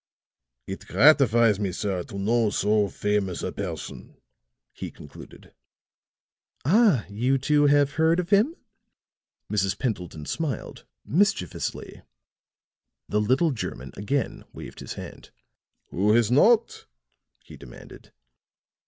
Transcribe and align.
"It 0.65 0.87
gratifies 0.87 1.59
me, 1.59 1.71
sir, 1.71 2.01
to 2.05 2.17
know 2.17 2.49
so 2.49 2.87
famous 2.87 3.43
a 3.43 3.51
person," 3.51 4.17
he 4.73 4.89
concluded. 4.89 5.53
"Ah, 6.65 7.05
you, 7.07 7.37
too, 7.37 7.67
have 7.67 7.91
heard 7.91 8.19
of 8.19 8.31
him?" 8.31 8.55
Mrs. 9.51 9.77
Pendleton 9.77 10.25
smiled, 10.25 10.85
mischievously. 11.05 12.01
The 13.09 13.21
little 13.21 13.51
German 13.51 13.91
again 13.95 14.43
waved 14.51 14.79
his 14.79 14.93
hand. 14.95 15.29
"Who 15.91 16.15
has 16.15 16.31
not?" 16.31 16.87
he 17.37 17.55
demanded. 17.55 18.11